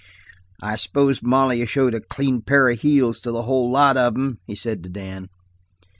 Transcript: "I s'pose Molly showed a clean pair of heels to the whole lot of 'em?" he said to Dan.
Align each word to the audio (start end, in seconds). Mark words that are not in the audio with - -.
"I 0.63 0.77
s'pose 0.77 1.21
Molly 1.21 1.63
showed 1.67 1.93
a 1.93 2.01
clean 2.01 2.41
pair 2.41 2.67
of 2.69 2.79
heels 2.81 3.19
to 3.19 3.31
the 3.31 3.43
whole 3.43 3.69
lot 3.69 3.97
of 3.97 4.15
'em?" 4.15 4.39
he 4.47 4.55
said 4.55 4.81
to 4.81 4.89
Dan. 4.89 5.27